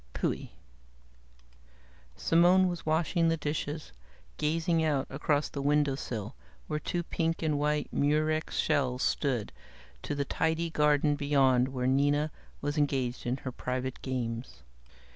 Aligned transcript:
Phui!" 0.15 0.49
Simone 2.15 2.67
was 2.67 2.87
washing 2.87 3.27
the 3.29 3.37
dishes, 3.37 3.91
gazing 4.37 4.83
out 4.83 5.05
across 5.11 5.47
the 5.47 5.61
windowsill 5.61 6.33
where 6.65 6.79
two 6.79 7.03
pink 7.03 7.43
and 7.43 7.59
white 7.59 7.93
Murex 7.93 8.57
shells 8.57 9.03
stood, 9.03 9.51
to 10.01 10.15
the 10.15 10.25
tidy 10.25 10.71
garden 10.71 11.15
beyond 11.15 11.67
where 11.67 11.85
Nina 11.85 12.31
was 12.61 12.79
engaged 12.79 13.27
in 13.27 13.37
her 13.45 13.51
private 13.51 14.01
games. 14.01 14.63